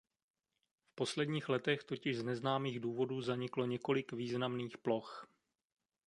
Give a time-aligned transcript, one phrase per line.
[0.85, 5.27] V posledních letech totiž z neznámých důvodů zaniklo několik významných ploch.